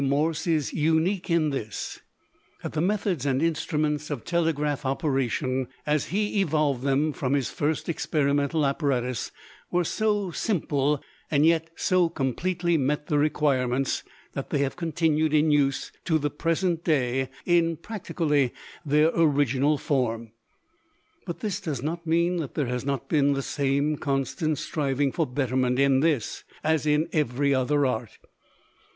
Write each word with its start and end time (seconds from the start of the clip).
B. 0.01 0.07
Morse 0.07 0.47
is 0.47 0.73
unique 0.73 1.29
in 1.29 1.51
this, 1.51 1.99
that 2.63 2.71
the 2.73 2.81
methods 2.81 3.23
and 3.23 3.39
instruments 3.39 4.09
of 4.09 4.25
telegraph 4.25 4.83
operation 4.83 5.67
as 5.85 6.05
he 6.05 6.41
evolved 6.41 6.81
them 6.81 7.13
from 7.13 7.33
his 7.33 7.51
first 7.51 7.87
experimental 7.87 8.65
apparatus 8.65 9.31
were 9.69 9.83
so 9.83 10.31
simple, 10.31 11.03
and 11.29 11.45
yet 11.45 11.69
so 11.75 12.09
completely 12.09 12.79
met 12.79 13.05
the 13.05 13.19
requirements, 13.19 14.01
that 14.33 14.49
they 14.49 14.57
have 14.63 14.75
continued 14.75 15.35
in 15.35 15.51
use 15.51 15.91
to 16.03 16.17
the 16.17 16.31
present 16.31 16.83
day 16.83 17.29
in 17.45 17.77
practically 17.77 18.51
their 18.83 19.11
original 19.15 19.77
form. 19.77 20.31
But 21.27 21.41
this 21.41 21.59
does 21.61 21.83
not 21.83 22.07
mean 22.07 22.37
that 22.37 22.55
there 22.55 22.65
has 22.65 22.83
not 22.83 23.07
been 23.07 23.33
the 23.33 23.43
same 23.43 23.97
constant 23.97 24.57
striving 24.57 25.11
for 25.11 25.27
betterment 25.27 25.77
in 25.77 25.99
this 25.99 26.43
as 26.63 26.87
in 26.87 27.07
every 27.13 27.53
other 27.53 27.85
art. 27.85 28.17